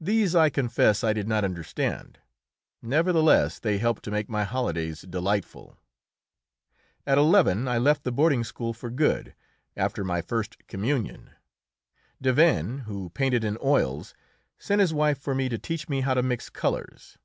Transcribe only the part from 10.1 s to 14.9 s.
first communion. Davesne, who painted in oils, sent